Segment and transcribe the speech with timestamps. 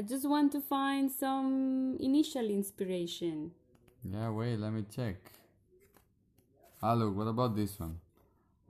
[0.00, 3.50] I just want to find some initial inspiration.
[4.02, 5.16] Yeah, wait, let me check.
[6.82, 8.00] Ah, look, what about this one?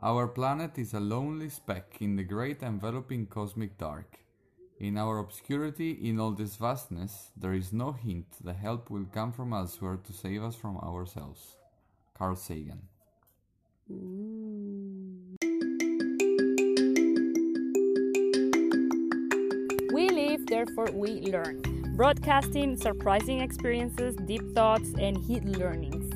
[0.03, 4.19] Our planet is a lonely speck in the great enveloping cosmic dark.
[4.81, 9.31] In our obscurity, in all this vastness, there is no hint the help will come
[9.31, 11.55] from elsewhere to save us from ourselves.
[12.13, 12.89] Carl Sagan.
[13.89, 13.99] We
[20.51, 21.63] therefore we learn.
[21.97, 26.09] Broadcasting surprising experiences, deep thoughts, and hidden learnings.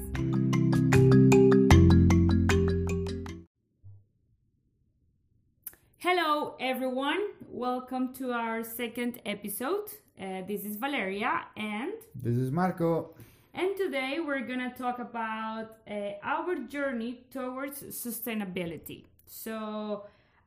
[5.99, 7.21] Hello, everyone.
[7.49, 9.89] Welcome to our second episode.
[10.21, 13.15] Uh, this is Valeria, and This is Marco.
[13.55, 19.05] and today we're gonna talk about uh, our journey towards sustainability.
[19.27, 20.05] So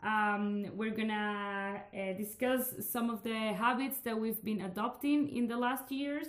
[0.07, 5.57] um, we're gonna uh, discuss some of the habits that we've been adopting in the
[5.57, 6.27] last years,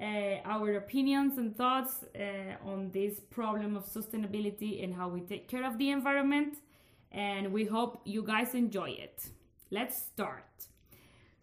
[0.00, 0.04] uh,
[0.44, 5.64] our opinions and thoughts uh, on this problem of sustainability and how we take care
[5.64, 6.58] of the environment.
[7.12, 9.28] And we hope you guys enjoy it.
[9.70, 10.66] Let's start.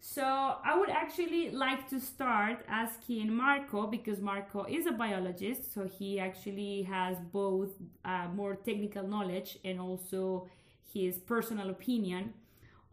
[0.00, 0.24] So
[0.64, 6.18] I would actually like to start asking Marco because Marco is a biologist, so he
[6.18, 7.70] actually has both
[8.04, 10.48] uh, more technical knowledge and also
[10.92, 12.34] his personal opinion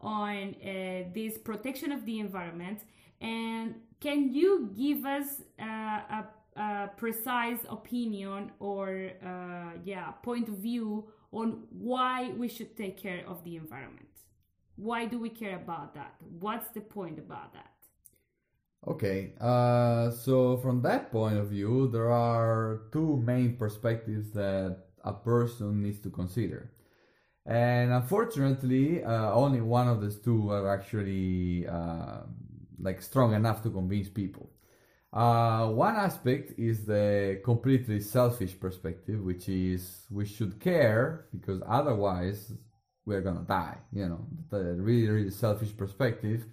[0.00, 2.80] on uh, this protection of the environment.
[3.20, 10.58] And can you give us uh, a, a precise opinion or uh, yeah point of
[10.58, 14.06] view on why we should take care of the environment?
[14.76, 16.14] Why do we care about that?
[16.38, 17.72] What's the point about that?
[18.86, 25.12] Okay, uh, so from that point of view, there are two main perspectives that a
[25.12, 26.70] person needs to consider.
[27.48, 32.20] And unfortunately, uh, only one of these two are actually uh,
[32.78, 34.50] like strong enough to convince people.
[35.12, 42.52] Uh, one aspect is the completely selfish perspective, which is we should care because otherwise
[43.06, 43.78] we're gonna die.
[43.92, 46.46] You know, the really, really selfish perspective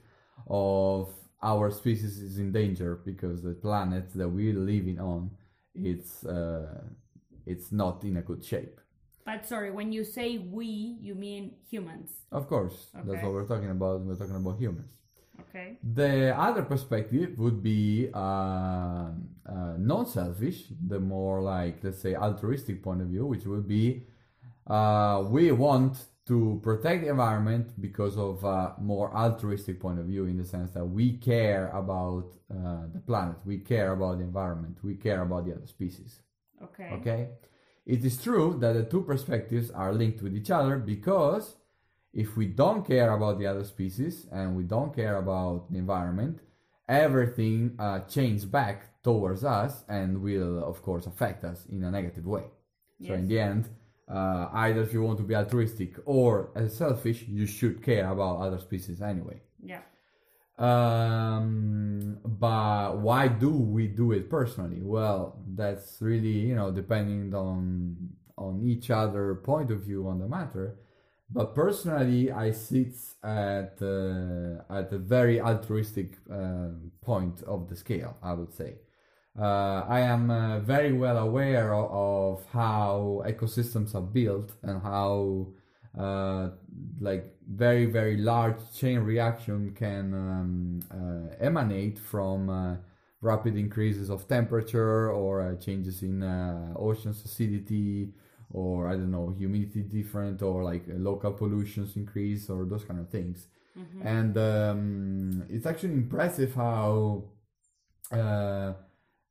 [0.47, 5.31] of our species is in danger because the planet that we're living on,
[5.75, 6.83] it's uh,
[7.45, 8.79] it's not in a good shape.
[9.25, 12.11] But sorry, when you say we, you mean humans.
[12.31, 14.01] Of course, that's what we're talking about.
[14.01, 14.91] We're talking about humans.
[15.49, 15.77] Okay.
[15.93, 23.01] The other perspective would be uh, uh, non-selfish, the more like let's say altruistic point
[23.01, 24.03] of view, which would be
[24.67, 30.25] uh, we want to protect the environment because of a more altruistic point of view,
[30.25, 34.77] in the sense that we care about uh, the planet, we care about the environment,
[34.83, 36.19] we care about the other species.
[36.63, 36.89] Okay.
[36.93, 37.29] Okay,
[37.85, 41.55] it is true that the two perspectives are linked with each other because
[42.13, 46.39] if we don't care about the other species and we don't care about the environment,
[46.87, 52.25] everything uh, changes back towards us and will, of course, affect us in a negative
[52.25, 52.45] way.
[53.05, 53.69] So, in the end,
[54.07, 58.59] uh, either if you want to be altruistic or selfish, you should care about other
[58.59, 59.41] species anyway.
[59.61, 59.81] Yeah.
[60.57, 64.79] Um, but why do we do it personally?
[64.81, 67.97] Well, that's really you know depending on
[68.37, 70.77] on each other point of view on the matter.
[71.29, 76.69] But personally, I sit at uh, at a very altruistic uh,
[77.01, 78.17] point of the scale.
[78.23, 78.75] I would say.
[79.37, 85.47] Uh, I am uh, very well aware of, of how ecosystems are built and how
[85.99, 86.51] uh,
[87.01, 92.75] like very very large chain reaction can um, uh, emanate from uh,
[93.21, 98.09] rapid increases of temperature or uh, changes in uh, ocean's acidity
[98.51, 102.99] or I don't know humidity different or like uh, local pollutions increase or those kind
[102.99, 103.47] of things
[104.03, 107.25] and um, it's actually impressive how
[108.11, 108.73] uh,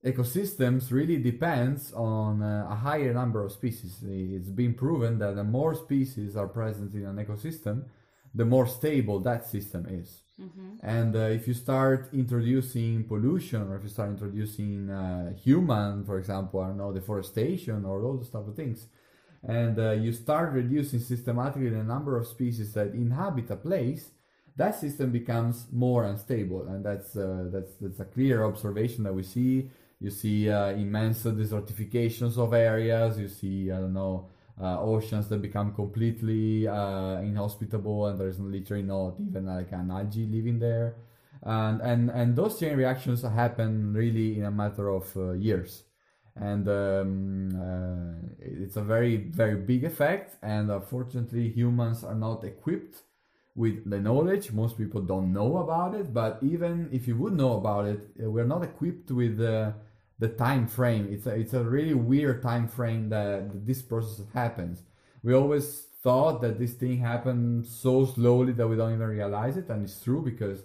[0.04, 3.96] ecosystems really depends on uh, a higher number of species.
[4.06, 7.84] It's been proven that the more species are present in an ecosystem,
[8.34, 10.22] the more stable that system is.
[10.82, 16.18] And uh, if you start introducing pollution, or if you start introducing uh, human, for
[16.18, 18.86] example, I don't know, deforestation or all those type of things,
[19.46, 24.10] and uh, you start reducing systematically the number of species that inhabit a place,
[24.56, 29.22] that system becomes more unstable, and that's uh, that's that's a clear observation that we
[29.22, 29.70] see.
[30.00, 33.18] You see uh, immense desertifications of areas.
[33.18, 34.28] You see, I don't know,
[34.60, 40.26] uh, oceans that become completely uh, inhospitable, and there's literally not even like an algae
[40.26, 40.96] living there.
[41.42, 45.84] And and and those chain reactions happen really in a matter of uh, years
[46.36, 53.02] and um, uh, it's a very very big effect and unfortunately humans are not equipped
[53.54, 54.50] with the knowledge.
[54.52, 58.28] Most people don't know about it, but even if you would know about it, uh,
[58.28, 59.72] we're not equipped with uh,
[60.18, 61.08] the time frame.
[61.10, 64.82] It's a, it's a really weird time frame that, this process happens.
[65.22, 69.68] We always thought that this thing happened so slowly that we don't even realize it,
[69.68, 70.62] and it's true because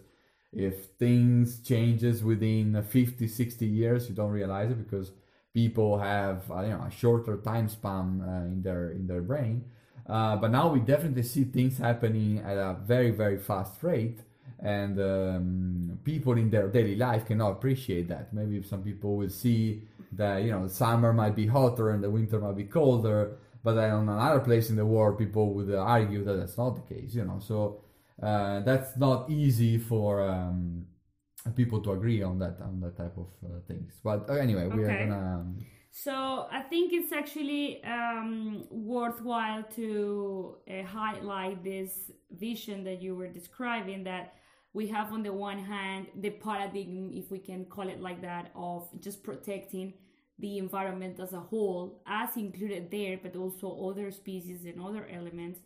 [0.51, 5.12] if things changes within 50 60 years you don't realize it because
[5.54, 9.63] people have uh, you know a shorter time span uh, in their in their brain
[10.07, 14.22] uh, but now we definitely see things happening at a very very fast rate
[14.62, 19.84] and um, people in their daily life cannot appreciate that maybe some people will see
[20.12, 23.74] that you know the summer might be hotter and the winter might be colder but
[23.74, 27.16] then on another place in the world people would argue that that's not the case
[27.16, 27.82] you know so
[28.22, 30.86] uh, that's not easy for um,
[31.56, 34.00] people to agree on that on that type of uh, things.
[34.04, 35.36] But uh, anyway, we are gonna.
[35.36, 43.16] Um, So I think it's actually um, worthwhile to uh, highlight this vision that you
[43.16, 44.36] were describing that
[44.74, 48.51] we have on the one hand the paradigm, if we can call it like that,
[48.56, 49.94] of just protecting
[50.38, 55.60] the environment as a whole, as included there, but also other species and other elements,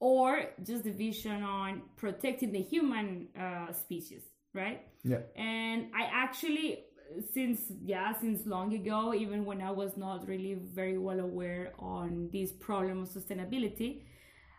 [0.00, 4.22] or just the vision on protecting the human uh, species,
[4.54, 4.82] right?
[5.04, 5.18] yeah.
[5.36, 6.84] and i actually
[7.32, 12.28] since yeah since long ago even when i was not really very well aware on
[12.32, 14.02] this problem of sustainability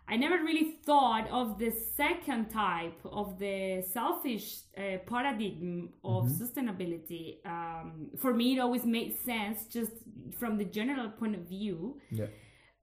[0.07, 4.45] i never really thought of the second type of the selfish
[4.77, 9.91] uh, paradigm of sustainability um, for me it always made sense just
[10.39, 11.77] from the general point of view
[12.11, 12.27] Yeah.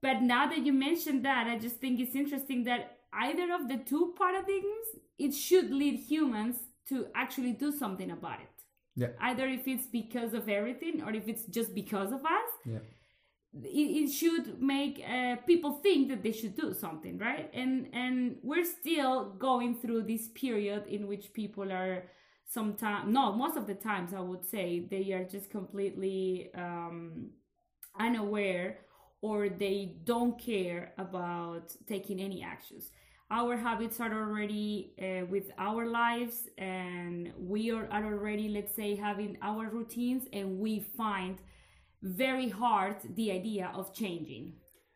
[0.02, 2.82] but now that you mentioned that, I just think it's interesting that
[3.12, 4.88] either of the two paradigms,
[5.18, 6.56] it should lead humans
[6.90, 8.54] to actually do something about it.
[9.02, 9.08] Yeah.
[9.28, 12.78] Either if it's because of everything or if it's just because of us, Yeah.
[13.52, 13.68] It,
[14.04, 17.50] it should make uh, people think that they should do something, right?
[17.52, 22.04] And and we're still going through this period in which people are
[22.46, 27.30] sometimes no most of the times I would say they are just completely um,
[27.98, 28.78] unaware
[29.22, 32.90] or they don't care about taking any actions.
[33.30, 38.96] Our habits are already uh, with our lives, and we are, are already, let's say,
[38.96, 41.38] having our routines, and we find
[42.02, 44.54] very hard the idea of changing.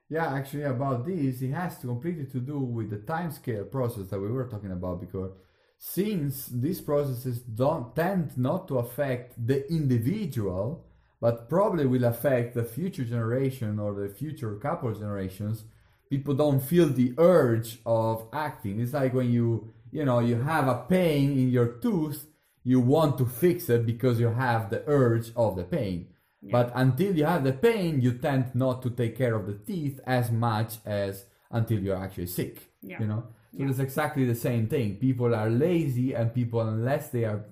[0.09, 4.09] Yeah, actually, about this, it has to completely to do with the time scale process
[4.09, 5.33] that we were talking about because
[5.79, 10.87] since these processes don't tend not to affect the individual,
[11.21, 15.65] but probably will affect the future generation or the future couple generations,
[16.11, 18.81] people don't feel the urge of acting.
[18.81, 22.27] It's like when you, you know, you have a pain in your tooth,
[22.63, 26.09] you want to fix it because you have the urge of the pain.
[26.51, 30.01] But until you have the pain, you tend not to take care of the teeth
[30.07, 32.59] as much as until you're actually sick.
[32.83, 33.01] Yeah.
[33.01, 33.25] You know?
[33.57, 34.97] So it's exactly the same thing.
[34.97, 37.45] People are lazy and people unless they are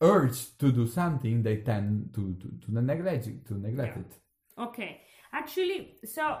[0.00, 4.02] urged to do something, they tend to, to, to neglect it to neglect Yeah.
[4.02, 4.12] it.
[4.68, 5.00] Okay,
[5.32, 6.38] actually, so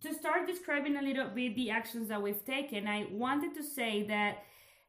[0.00, 4.02] to start describing a little bit the actions that we've taken, I wanted to say
[4.04, 4.38] that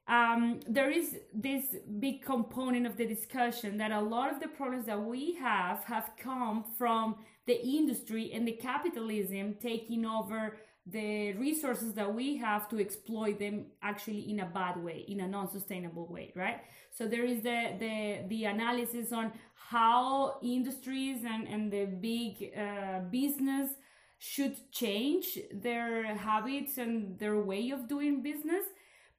[0.08, 4.86] um, there is this big component of the discussion that a lot of the problems
[4.86, 7.16] that we have have come from
[7.48, 10.58] the industry and the capitalism taking over
[10.88, 15.28] the resources that we have to exploit them actually in a bad way in a
[15.28, 16.62] non-sustainable way right?
[16.92, 23.00] So there is the the the analysis on how industries and and the big uh,
[23.10, 23.72] business
[24.20, 28.66] should change their habits and their way of doing business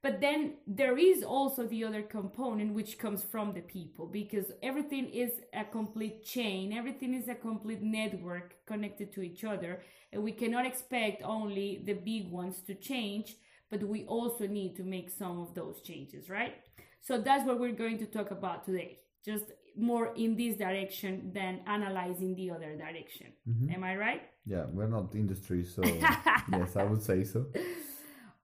[0.03, 5.09] but then there is also the other component which comes from the people because everything
[5.09, 10.31] is a complete chain everything is a complete network connected to each other and we
[10.31, 13.35] cannot expect only the big ones to change
[13.69, 16.55] but we also need to make some of those changes right?
[17.01, 19.45] So that's what we're going to talk about today just
[19.77, 23.27] more in this direction than analyzing the other direction.
[23.47, 23.71] Mm-hmm.
[23.73, 24.23] Am i right?
[24.45, 25.83] Yeah, we're not industry, so
[26.51, 27.45] yes, I would say so.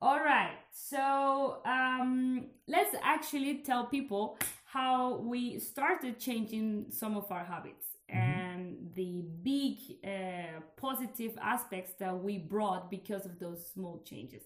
[0.04, 0.58] All right.
[0.74, 8.92] So um, let's actually tell people how we started changing some of our habits and
[8.96, 14.44] the big uh, positive aspects that we brought because of those small changes.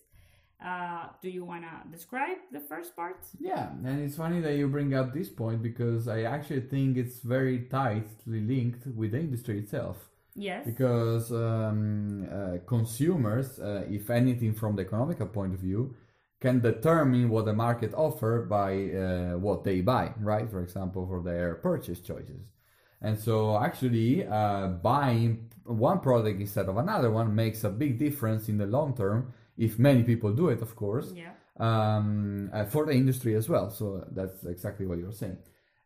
[0.64, 3.26] Uh, do you want to describe the first part?
[3.40, 7.18] Yeah, and it's funny that you bring up this point because I actually think it's
[7.22, 9.98] very tightly linked with the industry itself.
[10.38, 10.66] Yes.
[10.66, 15.96] because um, uh, consumers, uh, if anything from the economical point of view,
[16.40, 20.48] can determine what the market offer by uh, what they buy, right?
[20.50, 22.42] For example, for their purchase choices.
[23.02, 28.50] And so, actually, uh, buying one product instead of another one makes a big difference
[28.50, 29.34] in the long term.
[29.58, 31.12] If many people do it, of course.
[31.16, 31.32] yeah.
[31.60, 33.72] um, uh, for the industry as well.
[33.72, 35.38] So that's exactly what you're saying.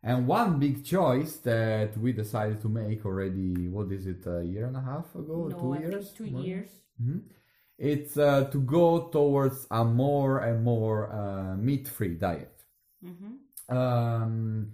[0.02, 4.66] And one big choice that we decided to make already, what is it, a year
[4.66, 5.48] and a half ago?
[5.48, 6.10] no, two I years?
[6.12, 6.42] two More?
[6.42, 6.70] years.
[7.00, 7.22] Mhm.
[7.78, 12.64] It's uh, to go towards a more and more uh, meat free diet.
[13.02, 13.32] hmm
[13.68, 14.72] Um,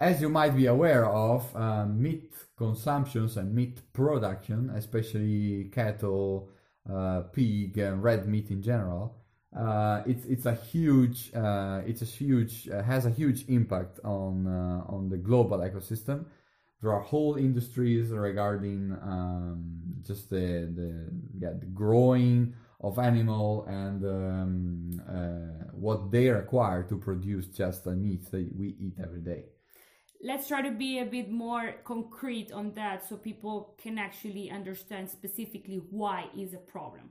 [0.00, 6.50] as you might be aware of, uh, meat consumptions and meat production, especially cattle,
[6.90, 9.23] uh, pig, and red meat in general,
[9.56, 14.46] uh, it's it's a huge uh, it's a huge uh, has a huge impact on
[14.46, 16.24] uh, on the global ecosystem.
[16.82, 21.08] There are whole industries regarding um, just the the
[21.38, 27.92] yeah the growing of animal and um, uh, what they require to produce just the
[27.92, 29.44] meat that we eat every day.
[30.22, 35.10] Let's try to be a bit more concrete on that so people can actually understand
[35.10, 37.10] specifically why is a problem.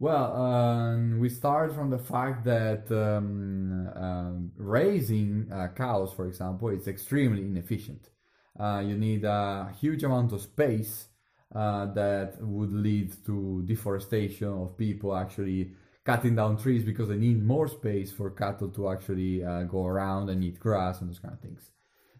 [0.00, 6.70] Well, um, we start from the fact that um, um, raising uh, cows, for example,
[6.70, 8.08] is extremely inefficient.
[8.58, 11.08] Uh, you need a huge amount of space
[11.54, 17.44] uh, that would lead to deforestation of people actually cutting down trees because they need
[17.44, 21.34] more space for cattle to actually uh, go around and eat grass and those kind
[21.34, 21.72] of things.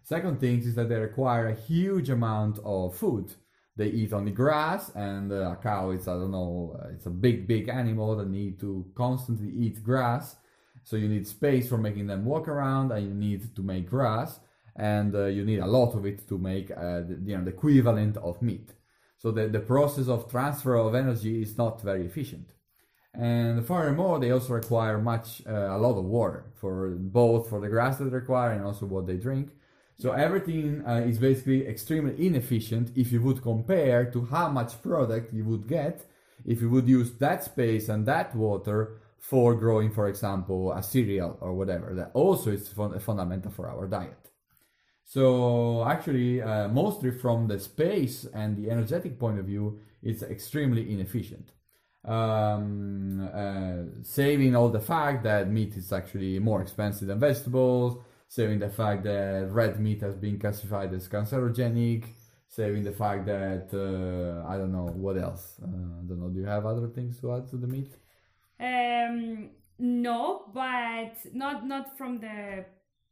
[0.03, 3.33] Second thing is that they require a huge amount of food.
[3.81, 7.15] They eat only grass, and uh, a cow is I don't know, uh, it's a
[7.25, 10.35] big big animal that need to constantly eat grass.
[10.83, 14.39] So you need space for making them walk around, and you need to make grass,
[14.75, 17.55] and uh, you need a lot of it to make uh, the, you know the
[17.57, 18.69] equivalent of meat.
[19.17, 22.49] So the, the process of transfer of energy is not very efficient.
[23.13, 26.73] And furthermore, they also require much, uh, a lot of water for
[27.21, 29.49] both for the grass that they require and also what they drink.
[30.01, 35.31] So everything uh, is basically extremely inefficient if you would compare to how much product
[35.31, 36.07] you would get
[36.43, 41.37] if you would use that space and that water for growing, for example, a cereal
[41.39, 41.93] or whatever.
[41.93, 44.31] That also is fun- fundamental for our diet.
[45.03, 50.91] So actually, uh, mostly from the space and the energetic point of view, it's extremely
[50.91, 51.51] inefficient.
[52.03, 58.59] Um, uh, saving all the fact that meat is actually more expensive than vegetables, saving
[58.59, 62.05] the fact that red meat has been classified as cancerogenic,
[62.47, 65.59] saving the fact that uh, I don't know what else.
[65.61, 65.67] Uh,
[65.99, 66.29] I don't know.
[66.29, 67.91] Do you have other things to add to the meat?
[68.57, 72.63] Um, no, but not not from the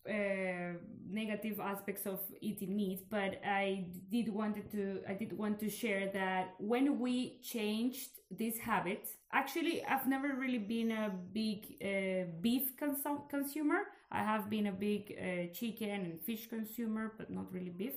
[0.10, 0.74] uh,
[1.10, 3.10] negative aspects of eating meat.
[3.10, 8.58] But I did wanted to I did want to share that when we changed this
[8.58, 13.82] habit, actually, I've never really been a big uh, beef consum- consumer.
[14.12, 17.94] I have been a big uh, chicken and fish consumer, but not really beef.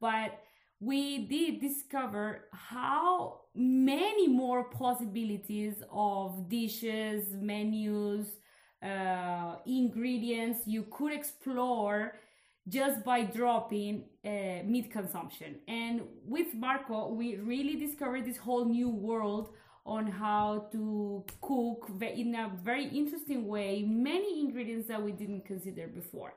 [0.00, 0.38] But
[0.80, 8.26] we did discover how many more possibilities of dishes, menus,
[8.82, 12.14] uh, ingredients you could explore
[12.68, 15.56] just by dropping uh, meat consumption.
[15.66, 19.50] And with Marco, we really discovered this whole new world
[19.88, 25.88] on how to cook in a very interesting way many ingredients that we didn't consider
[25.88, 26.34] before.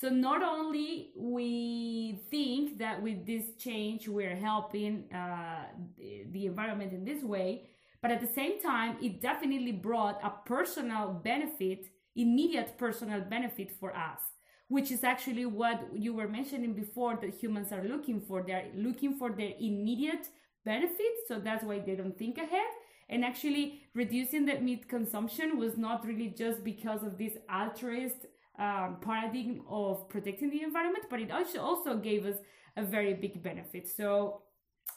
[0.00, 5.64] So not only we think that with this change we're helping uh,
[5.98, 7.68] the, the environment in this way,
[8.00, 13.94] but at the same time it definitely brought a personal benefit, immediate personal benefit for
[13.96, 14.20] us,
[14.68, 18.42] which is actually what you were mentioning before that humans are looking for.
[18.42, 20.26] They're looking for their immediate
[20.64, 22.72] benefit, so that's why they don't think ahead.
[23.08, 28.26] And actually, reducing the meat consumption was not really just because of this altruist
[28.58, 32.36] um, paradigm of protecting the environment, but it also also gave us
[32.76, 33.88] a very big benefit.
[33.88, 34.42] So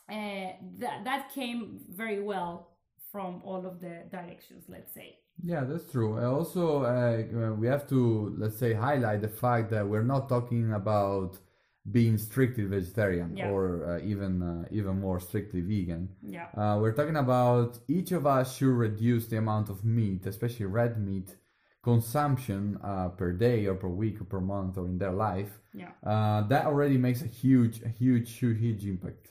[0.10, 2.70] uh, that that came very well
[3.12, 4.66] from all of the directions.
[4.68, 5.18] Let's say.
[5.44, 6.18] Yeah, that's true.
[6.24, 11.38] Also, uh, we have to let's say highlight the fact that we're not talking about
[11.92, 13.52] being strictly vegetarian Yeah.
[13.52, 16.10] or uh, even uh, even more strictly vegan.
[16.24, 16.48] Yeah.
[16.58, 21.00] Uh, we're talking about each of us should reduce the amount of meat, especially red
[21.00, 21.36] meat,
[21.84, 25.60] consumption uh, per day or per week or per month or in their life.
[25.74, 25.92] Yeah.
[26.04, 29.30] Uh, that already makes a huge, a huge, huge, huge impact.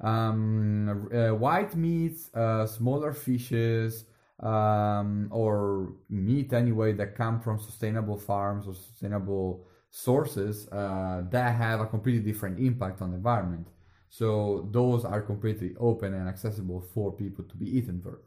[0.00, 4.04] Um, uh, white meats, uh, smaller fishes,
[4.40, 11.80] um, or meat anyway that come from sustainable farms or sustainable sources uh, that have
[11.80, 13.68] a completely different impact on the environment.
[14.08, 18.20] So those are completely open and accessible for people to be eaten for.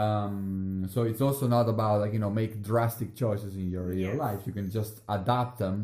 [0.00, 4.14] Um, so it's also not about like you know make drastic choices in your your
[4.14, 4.18] Yes.
[4.26, 4.40] life.
[4.48, 5.76] You can just adapt them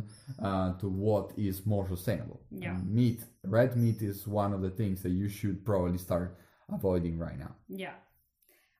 [0.46, 2.40] uh, to what is more sustainable.
[2.50, 2.76] Yeah.
[2.76, 6.28] And meat, red meat is one of the things that you should probably start
[6.76, 7.54] avoiding right now.
[7.68, 7.94] Yeah.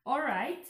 [0.05, 0.65] All right.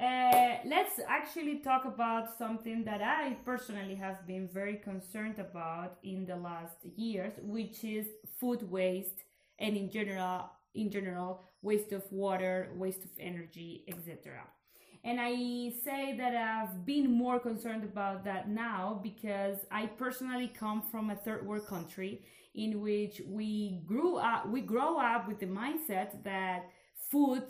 [0.00, 6.24] Uh, let's actually talk about something that I personally have been very concerned about in
[6.24, 8.06] the last years, which is
[8.38, 9.24] food waste
[9.58, 14.40] and in general, in general, waste of water, waste of energy, etc.
[15.04, 20.82] And I say that I've been more concerned about that now because I personally come
[20.90, 22.22] from a third world country
[22.54, 26.68] in which we grew up, we grow up with the mindset that
[27.10, 27.42] food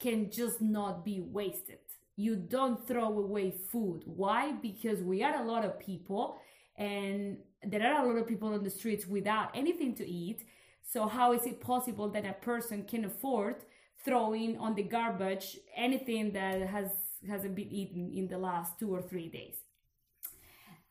[0.00, 1.78] can just not be wasted
[2.20, 4.02] you don't throw away food.
[4.04, 4.52] Why?
[4.52, 6.38] Because we are a lot of people
[6.76, 10.44] and there are a lot of people on the streets without anything to eat.
[10.82, 13.56] So how is it possible that a person can afford
[14.04, 16.88] throwing on the garbage anything that has
[17.28, 19.56] hasn't been eaten in the last two or three days?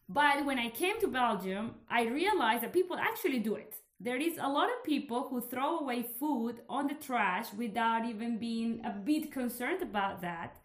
[0.07, 3.75] But when I came to Belgium, I realized that people actually do it.
[3.99, 8.37] There is a lot of people who throw away food on the trash without even
[8.37, 10.57] being a bit concerned about that.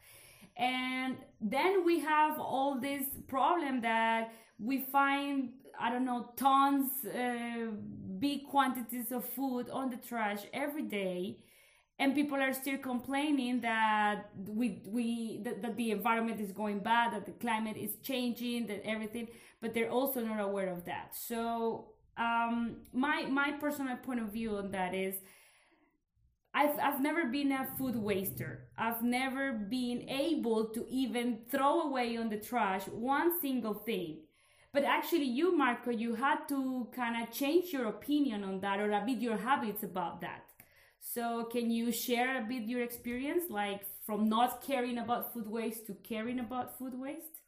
[0.56, 5.50] And then we have all this problem that we find
[5.80, 7.66] i don't know tons uh,
[8.20, 11.38] big quantities of food on the trash every day.
[11.98, 17.12] And people are still complaining that we we that, that the environment is going bad
[17.14, 19.28] that the climate is changing that everything
[19.60, 21.14] but they're also not aware of that.
[21.16, 25.14] So um my my personal point of view on that is
[26.54, 28.68] I've, I've never been a food waster.
[28.78, 34.20] I've never been able to even throw away on the trash one single thing.
[34.72, 38.90] But actually, you, Marco, you had to kind of change your opinion on that or
[38.92, 40.44] a bit your habits about that.
[41.00, 45.86] So, can you share a bit your experience, like from not caring about food waste
[45.86, 47.40] to caring about food waste?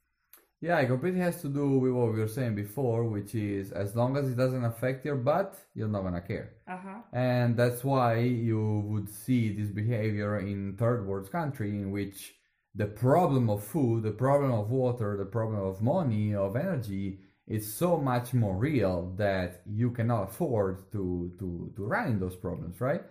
[0.60, 3.94] Yeah, it completely has to do with what we were saying before, which is as
[3.94, 6.54] long as it doesn't affect your butt, you're not gonna care.
[6.66, 7.00] Uh-huh.
[7.12, 12.34] And that's why you would see this behavior in third world country in which
[12.74, 17.72] the problem of food, the problem of water, the problem of money, of energy is
[17.72, 22.80] so much more real that you cannot afford to to to run in those problems,
[22.80, 23.02] right?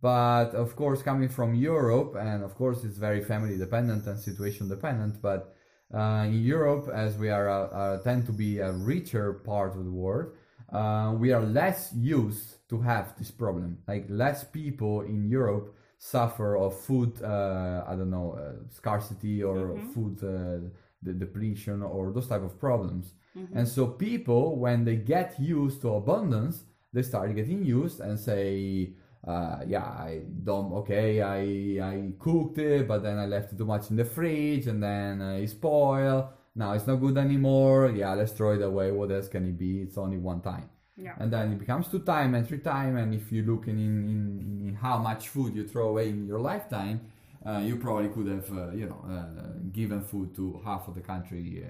[0.00, 4.68] But of course, coming from Europe, and of course, it's very family dependent and situation
[4.68, 5.53] dependent, but
[5.94, 9.84] uh, in Europe, as we are uh, uh, tend to be a richer part of
[9.84, 10.32] the world,
[10.72, 13.78] uh, we are less used to have this problem.
[13.86, 19.56] Like less people in Europe suffer of food, uh, I don't know, uh, scarcity or
[19.56, 19.92] mm-hmm.
[19.92, 20.70] food
[21.04, 23.12] the depletion or those type of problems.
[23.36, 23.58] Mm-hmm.
[23.58, 28.94] And so people, when they get used to abundance, they start getting used and say,
[29.26, 31.40] uh, yeah, I don't, okay, I,
[31.82, 35.22] I cooked it, but then I left it too much in the fridge and then
[35.22, 36.26] uh, it spoiled.
[36.54, 37.90] Now it's not good anymore.
[37.90, 38.92] Yeah, let's throw it away.
[38.92, 39.82] What else can it be?
[39.82, 40.68] It's only one time.
[40.96, 41.14] Yeah.
[41.18, 42.96] And then it becomes two time and three time.
[42.96, 46.38] And if you look in, in, in how much food you throw away in your
[46.38, 47.00] lifetime,
[47.44, 51.00] uh, you probably could have, uh, you know, uh, given food to half of the
[51.00, 51.66] country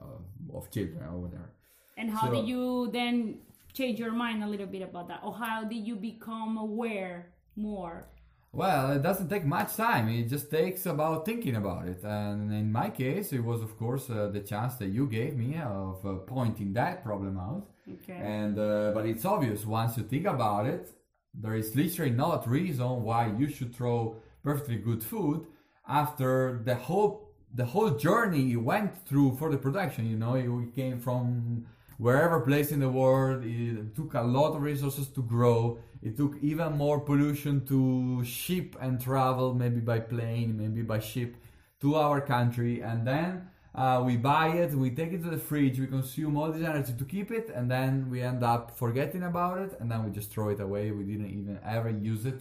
[0.00, 1.50] uh, of children or whatever.
[1.96, 3.38] And how so, did you then
[3.74, 8.08] change your mind a little bit about that or how did you become aware more?
[8.52, 12.70] Well it doesn't take much time it just takes about thinking about it and in
[12.70, 16.14] my case it was of course uh, the chance that you gave me of uh,
[16.34, 17.66] pointing that problem out.
[17.94, 18.14] Okay.
[18.14, 20.88] And uh, but it's obvious once you think about it
[21.34, 25.46] there is literally not reason why you should throw perfectly good food
[25.88, 30.72] after the whole the whole journey you went through for the production you know you
[30.74, 31.66] came from
[31.98, 33.44] wherever place in the world.
[33.44, 35.78] It took a lot of resources to grow.
[36.02, 41.36] It took even more pollution to ship and travel, maybe by plane, maybe by ship,
[41.80, 42.80] to our country.
[42.80, 46.52] And then uh, we buy it, we take it to the fridge, we consume all
[46.52, 50.04] this energy to keep it, and then we end up forgetting about it, and then
[50.04, 50.90] we just throw it away.
[50.92, 52.40] We didn't even ever use it.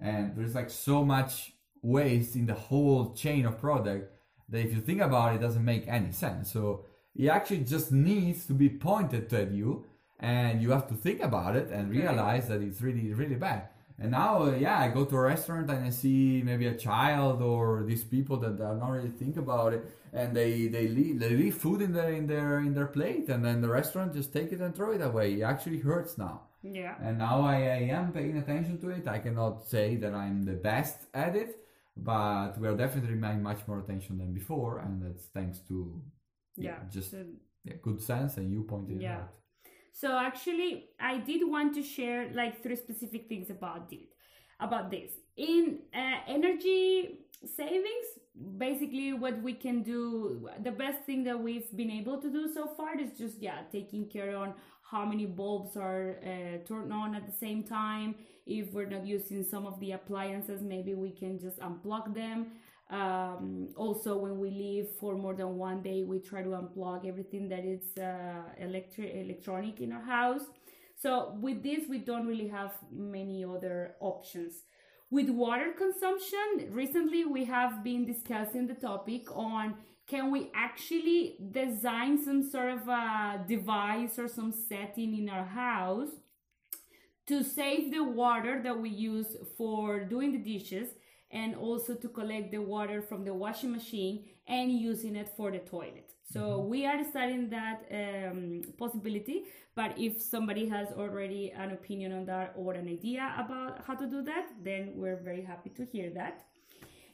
[0.00, 4.12] And there's like so much waste in the whole chain of product
[4.48, 6.52] that if you think about it, it doesn't make any sense.
[6.52, 6.86] So
[7.16, 9.84] it actually just needs to be pointed at you
[10.20, 13.68] and you have to think about it and realize that it's really really bad.
[13.98, 17.42] And now uh, yeah i go to a restaurant and i see maybe a child
[17.42, 21.30] or these people that are not really think about it and they they leave they
[21.30, 24.50] leave food in their in their in their plate and then the restaurant just take
[24.52, 25.34] it and throw it away.
[25.34, 26.42] It actually hurts now.
[26.62, 26.94] Yeah.
[27.02, 29.08] And now I, I am paying attention to it.
[29.08, 31.58] I cannot say that i'm the best at it
[31.96, 36.00] but we are definitely paying much more attention than before and that's thanks to
[36.56, 37.24] yeah, just so,
[37.64, 39.16] yeah, good sense and you pointed yeah.
[39.16, 39.34] out.
[39.92, 44.08] So actually i did want to share like three specific things about it
[44.60, 45.12] about this.
[45.36, 47.18] In uh, energy
[47.56, 48.08] savings
[48.56, 52.66] basically what we can do the best thing that we've been able to do so
[52.66, 57.26] far is just yeah taking care on how many bulbs are uh, turned on at
[57.26, 58.14] the same time.
[58.44, 62.52] If we're not using some of the appliances maybe we can just unplug them
[62.92, 67.48] Um, also, when we leave for more than one day, we try to unplug everything
[67.48, 70.42] that is uh, electric electronic in our house.
[71.00, 74.64] So with this, we don't really have many other options.
[75.10, 79.74] With water consumption, recently we have been discussing the topic on
[80.06, 86.10] can we actually design some sort of a device or some setting in our house
[87.26, 90.88] to save the water that we use for doing the dishes
[91.32, 95.58] and also to collect the water from the washing machine and using it for the
[95.58, 96.12] toilet.
[96.32, 96.68] So mm-hmm.
[96.68, 99.44] we are studying that um, possibility.
[99.74, 104.06] But if somebody has already an opinion on that or an idea about how to
[104.06, 106.44] do that, then we're very happy to hear that.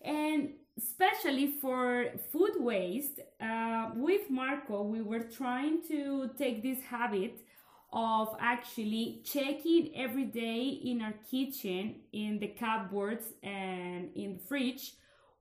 [0.02, 7.44] And especially for food waste, uh, with Marco, we were trying to take this habit
[7.92, 14.92] of actually checking every day in our kitchen, in the cupboards and in the fridge,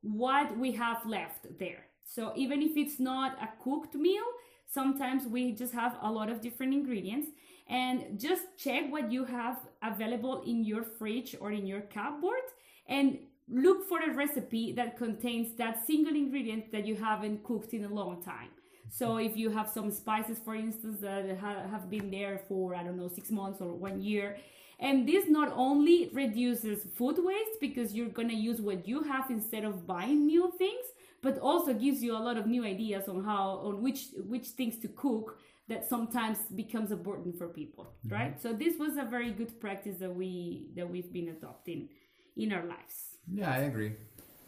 [0.01, 1.87] what we have left there.
[2.05, 4.23] So even if it's not a cooked meal,
[4.65, 7.29] sometimes we just have a lot of different ingredients
[7.67, 12.47] and just check what you have available in your fridge or in your cupboard
[12.87, 17.83] and look for a recipe that contains that single ingredient that you haven't cooked in
[17.85, 18.49] a long time.
[18.89, 22.97] So if you have some spices, for instance, that have been there for, I don't
[22.97, 24.37] know, six months or one year,
[24.79, 29.63] and this not only reduces food waste because you're gonna use what you have instead
[29.63, 30.85] of buying new things,
[31.21, 34.77] but also gives you a lot of new ideas on how, on which, which things
[34.79, 38.15] to cook that sometimes becomes a burden for people, mm-hmm.
[38.15, 38.41] right?
[38.41, 41.89] So this was a very good practice that we, that we've been adopting
[42.37, 43.17] in our lives.
[43.33, 43.93] Yeah, I agree.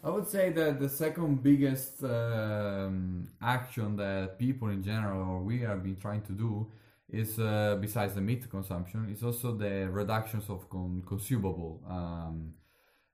[0.02, 5.60] I would say that the second biggest um, action that people in general or we
[5.60, 6.66] have been trying to do
[7.10, 12.54] is uh, besides the meat consumption is also the reductions of con- consumable um,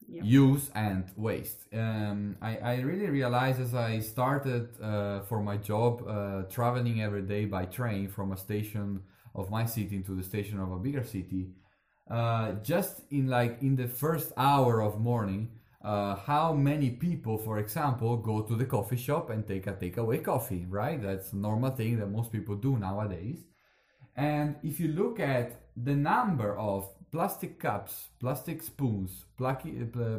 [0.06, 0.24] yep.
[0.24, 1.64] use and waste.
[1.72, 7.22] Um, I, I, really realized as I started uh, for my job uh, traveling every
[7.22, 9.02] day by train from a station
[9.34, 11.48] of my city to the station of a bigger city.
[12.08, 15.48] Uh, just in like in the first hour of morning,
[15.86, 20.20] uh, how many people, for example, go to the coffee shop and take a takeaway
[20.22, 21.00] coffee, right?
[21.00, 23.44] That's a normal thing that most people do nowadays.
[24.16, 29.54] And if you look at the number of plastic cups, plastic spoons, uh,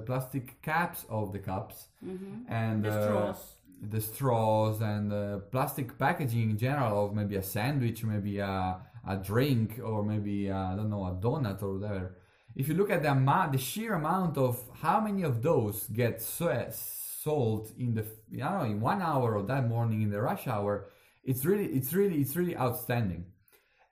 [0.06, 2.50] plastic caps of the cups, mm-hmm.
[2.50, 3.42] and the uh, straws.
[3.82, 9.18] the straws and uh, plastic packaging in general of maybe a sandwich, maybe a, a
[9.18, 12.16] drink, or maybe, uh, I don't know, a donut or whatever
[12.58, 16.20] if you look at the amount, the sheer amount of how many of those get
[16.20, 20.90] sold in the, know, in one hour or that morning in the rush hour,
[21.24, 23.26] it's really, it's really, it's really outstanding.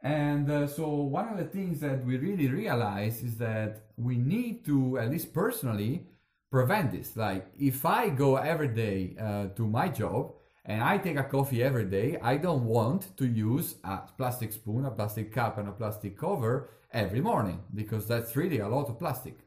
[0.01, 4.65] And uh, so one of the things that we really realize is that we need
[4.65, 6.07] to, at least personally,
[6.49, 7.15] prevent this.
[7.15, 10.33] Like if I go every day uh, to my job
[10.65, 14.85] and I take a coffee every day, I don't want to use a plastic spoon,
[14.85, 18.97] a plastic cup, and a plastic cover every morning because that's really a lot of
[18.97, 19.37] plastic.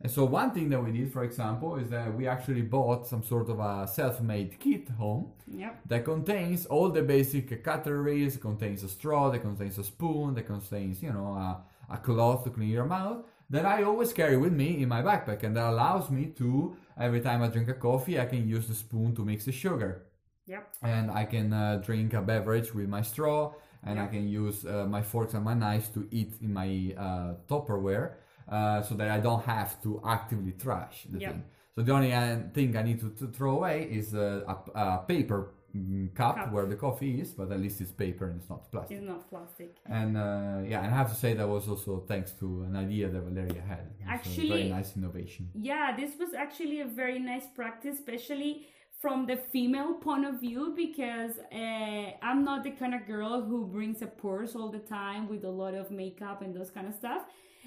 [0.00, 3.22] And so one thing that we did, for example, is that we actually bought some
[3.22, 5.80] sort of a self-made kit home yep.
[5.86, 11.02] that contains all the basic cutlery, contains a straw, that contains a spoon, that contains,
[11.02, 14.82] you know, a, a cloth to clean your mouth that I always carry with me
[14.82, 18.26] in my backpack and that allows me to, every time I drink a coffee, I
[18.26, 20.06] can use the spoon to mix the sugar.
[20.46, 20.74] Yep.
[20.82, 24.04] And I can uh, drink a beverage with my straw and yeah.
[24.04, 28.12] I can use uh, my forks and my knives to eat in my uh, Tupperware
[28.48, 31.28] uh, so that I don't have to actively trash the yeah.
[31.30, 31.44] thing.
[31.74, 35.54] So the only uh, thing I need to, to throw away is a, a paper
[35.76, 38.70] mm, cup, cup, where the coffee is, but at least it's paper and it's not
[38.70, 38.98] plastic.
[38.98, 39.76] It's not plastic.
[39.86, 43.08] And uh, yeah, and I have to say that was also thanks to an idea
[43.08, 43.90] that Valeria had.
[44.06, 45.50] Actually, very nice innovation.
[45.54, 48.66] Yeah, this was actually a very nice practice, especially
[49.00, 53.66] from the female point of view because uh, I'm not the kind of girl who
[53.66, 56.94] brings a purse all the time with a lot of makeup and those kind of
[56.94, 57.22] stuff.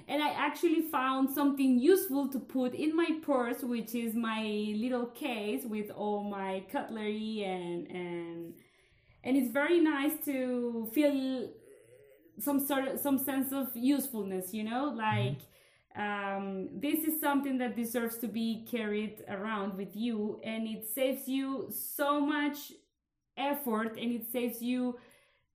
[0.07, 4.41] And I actually found something useful to put in my purse, which is my
[4.75, 8.53] little case with all my cutlery and and
[9.23, 11.49] and it's very nice to feel
[12.39, 15.39] some sort of some sense of usefulness, you know, like.
[15.39, 15.56] Mm-hmm
[15.97, 21.27] um, this is something that deserves to be carried around with you and it saves
[21.27, 22.71] you so much
[23.35, 24.97] effort and it saves you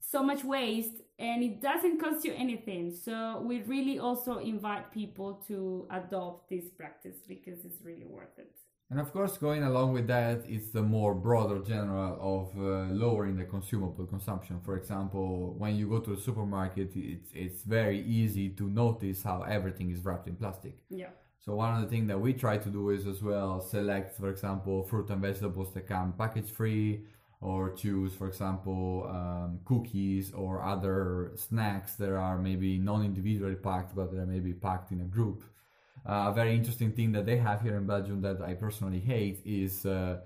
[0.00, 2.90] so much waste and it doesn't cost you anything.
[2.90, 8.52] So we really also invite people to adopt this practice because it's really worth it
[8.92, 13.36] and of course, going along with that, it's the more broader general of uh, lowering
[13.38, 14.60] the consumable consumption.
[14.60, 19.38] For example, when you go to the supermarket, it's it's very easy to notice how
[19.56, 20.74] everything is wrapped in plastic.
[20.90, 21.12] Yeah.
[21.44, 24.28] So one of the things that we try to do is as well select, for
[24.28, 27.06] example, fruit and vegetables that come package free,
[27.40, 34.12] or choose, for example, um, cookies or other snacks that are maybe non-individually packed, but
[34.12, 35.42] they're maybe packed in a group.
[36.04, 39.40] Uh, a very interesting thing that they have here in Belgium that I personally hate
[39.44, 40.18] is uh,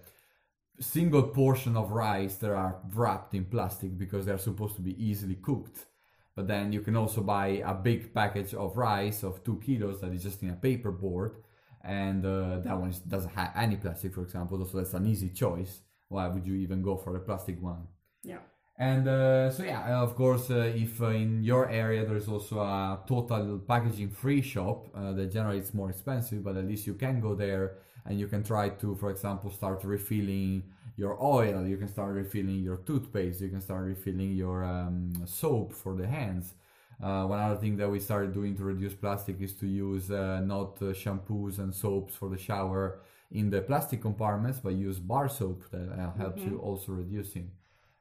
[0.80, 5.36] single portion of rice that are wrapped in plastic because they're supposed to be easily
[5.36, 5.86] cooked.
[6.34, 10.12] But then you can also buy a big package of rice of two kilos that
[10.12, 11.36] is just in a paper board,
[11.82, 14.64] and uh, that one is, doesn't have any plastic, for example.
[14.66, 15.80] So that's an easy choice.
[16.08, 17.88] Why would you even go for the plastic one?
[18.22, 18.38] Yeah.
[18.78, 23.00] And uh, so yeah, of course, uh, if uh, in your area there's also a
[23.06, 27.20] total packaging free shop, uh, that generally it's more expensive, but at least you can
[27.20, 30.62] go there and you can try to, for example, start refilling
[30.96, 31.66] your oil.
[31.66, 33.40] You can start refilling your toothpaste.
[33.40, 36.54] You can start refilling your um, soap for the hands.
[37.02, 40.40] Uh, one other thing that we started doing to reduce plastic is to use uh,
[40.40, 45.28] not uh, shampoos and soaps for the shower in the plastic compartments, but use bar
[45.28, 47.50] soap that uh, helps you also reducing.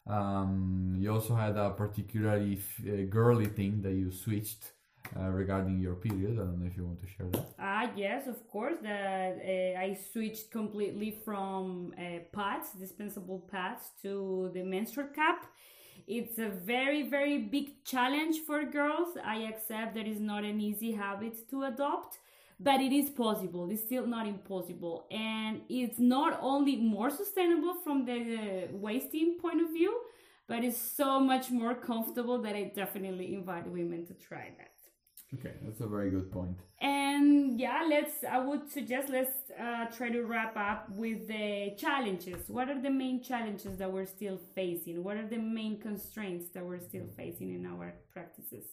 [0.07, 4.71] Um, you also had a particularly f- uh, girly thing that you switched
[5.19, 6.33] uh, regarding your period.
[6.33, 7.45] I don't know if you want to share that.
[7.59, 8.75] Ah, yes, of course.
[8.81, 15.45] That uh, I switched completely from uh, pads, dispensable pads, to the menstrual cup.
[16.07, 19.17] It's a very, very big challenge for girls.
[19.23, 22.19] I accept that it's not an easy habit to adopt,
[22.59, 23.69] but it is possible.
[23.69, 29.69] It's still not impossible, and it's not only more sustainable from the wasting point of
[29.69, 29.99] view,
[30.47, 34.71] but it's so much more comfortable that I definitely invite women to try that.
[35.33, 36.59] Okay, that's a very good point.
[36.79, 38.23] And yeah, let's.
[38.23, 42.47] I would suggest let's uh, try to wrap up with the challenges.
[42.47, 45.03] What are the main challenges that we're still facing?
[45.03, 48.65] What are the main constraints that we're still facing in our practices?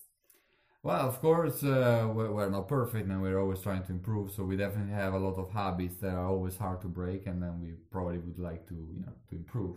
[0.85, 4.33] Well, of course, uh, we're, not perfect and we're always trying to improve.
[4.33, 7.41] So we definitely have a lot of habits that are always hard to break, and
[7.41, 9.77] then we probably would like to, you know, to improve.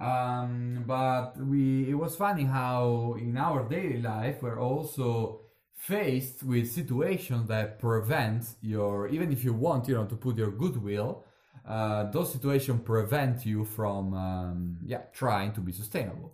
[0.00, 5.40] Um, but we, it was funny how in our daily life we're also
[5.74, 10.50] faced with situations that prevent your, even if you want, you know, to put your
[10.50, 11.24] goodwill,
[11.66, 16.32] uh, those situations prevent you from, um, yeah, trying to be sustainable.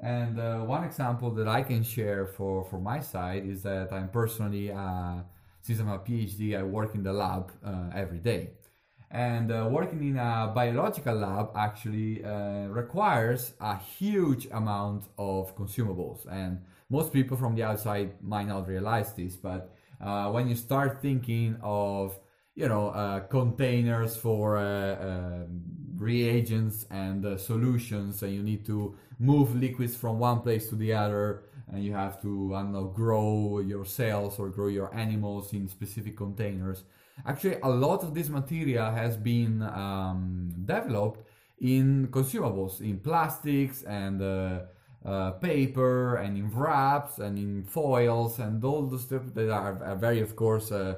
[0.00, 4.08] And uh, one example that I can share for, for my side is that I'm
[4.08, 5.20] personally, uh,
[5.60, 8.50] since I'm a PhD, I work in the lab uh, every day.
[9.10, 16.26] And uh, working in a biological lab actually uh, requires a huge amount of consumables.
[16.30, 21.00] And most people from the outside might not realize this, but uh, when you start
[21.02, 22.18] thinking of
[22.54, 25.62] you know uh, containers for uh, um,
[25.96, 30.92] reagents and uh, solutions and you need to move liquids from one place to the
[30.92, 35.52] other and you have to I don't know grow your cells or grow your animals
[35.52, 36.84] in specific containers.
[37.26, 41.26] Actually a lot of this material has been um, developed
[41.60, 44.60] in consumables in plastics and uh,
[45.04, 49.96] uh, paper and in wraps and in foils and all the stuff that are, are
[49.96, 50.94] very of course uh,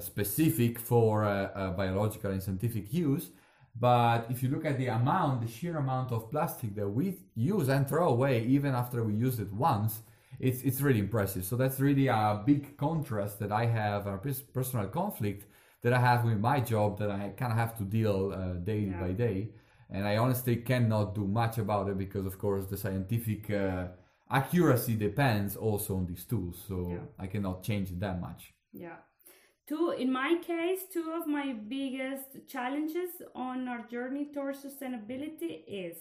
[0.00, 3.30] specific for uh, uh, biological and scientific use
[3.78, 7.68] but if you look at the amount the sheer amount of plastic that we use
[7.68, 10.00] and throw away even after we use it once
[10.40, 14.18] it's, it's really impressive so that's really a big contrast that i have a
[14.52, 15.46] personal conflict
[15.82, 18.80] that i have with my job that i kind of have to deal uh, day
[18.90, 19.00] Yeah.
[19.00, 19.48] by day
[19.94, 23.88] and I honestly cannot do much about it because, of course, the scientific uh,
[24.30, 26.56] accuracy depends also on these tools.
[26.66, 27.04] So Yeah.
[27.18, 28.54] I cannot change it that much.
[28.72, 28.96] Yeah.
[29.72, 35.96] Two, in my case, two of my biggest challenges on our journey towards sustainability is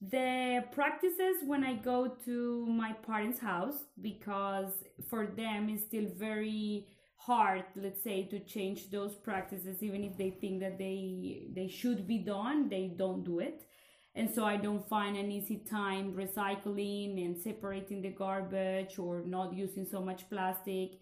[0.00, 4.72] the practices when I go to my parents' house because
[5.08, 10.30] for them it's still very hard, let's say, to change those practices even if they
[10.30, 13.62] think that they they should be done, they don't do it.
[14.16, 19.54] And so I don't find an easy time recycling and separating the garbage or not
[19.54, 20.98] using so much plastic.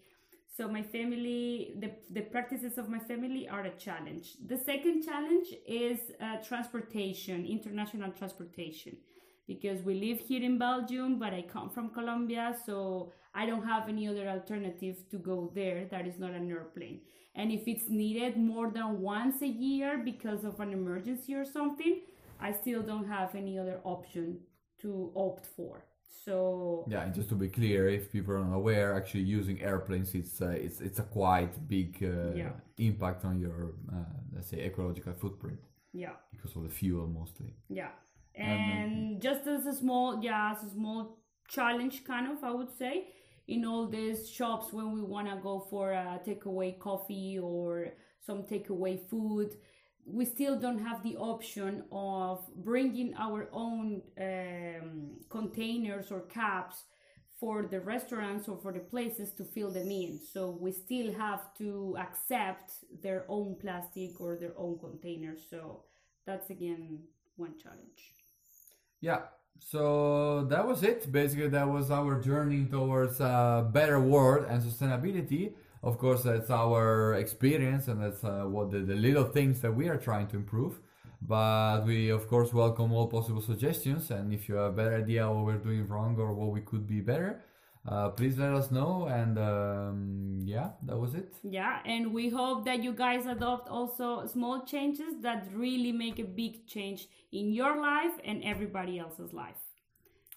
[0.57, 4.37] So my family, the, the practices of my family are a challenge.
[4.43, 8.97] The second challenge is uh, transportation, international transportation,
[9.45, 13.87] because we live here in Belgium, but I come from Colombia, so I don't have
[13.87, 17.01] any other alternative to go there that is not an airplane.
[17.35, 22.01] And if it's needed more than once a year because of an emergency or something,
[22.39, 24.39] I still don't have any other option
[24.81, 25.83] to opt for.
[26.25, 30.41] So Yeah, and just to be clear, if people are unaware, actually using airplanes, it's
[30.41, 32.53] uh, it's it's a quite big uh, Yeah.
[32.77, 35.59] impact on your uh, let's say ecological footprint
[35.93, 36.15] yeah.
[36.31, 37.53] because of the fuel mostly.
[37.69, 37.91] Yeah.
[38.35, 41.17] And just as a small, yeah, as a small
[41.47, 43.07] challenge, kind of, I would say,
[43.47, 48.43] in all these shops when we want to go for a takeaway coffee or some
[48.43, 49.55] takeaway food
[50.07, 56.83] we still don't have the option of bringing our own um, containers or cups
[57.39, 60.19] for the restaurants or for the places to fill them in.
[60.33, 62.71] So we still have to accept
[63.03, 65.41] their own plastic or their own containers.
[65.49, 65.83] So
[66.25, 66.99] that's again
[67.35, 68.13] one challenge.
[69.01, 69.21] Yeah.
[69.59, 71.11] So that was it.
[71.11, 75.53] Basically, that was our journey towards a better world and sustainability.
[75.87, 79.87] Of course, that's our experience and that's uh, what the, the little things that we
[79.87, 80.81] are trying to improve.
[81.21, 84.11] But we, of course, welcome all possible suggestions.
[84.11, 86.85] And if you have a better idea what we're doing wrong or what we could
[86.85, 87.41] be better,
[87.87, 89.05] uh, please let us know.
[89.05, 91.35] And um, yeah, that was it.
[91.41, 96.25] Yeah, and we hope that you guys adopt also small changes that really make a
[96.25, 99.61] big change in your life and everybody else's life.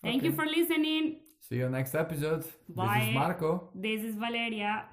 [0.00, 1.22] Thank you for listening.
[1.40, 2.44] See you next episode.
[2.68, 2.98] Bye.
[3.00, 3.70] This is Marco.
[3.74, 4.84] This is Valeria.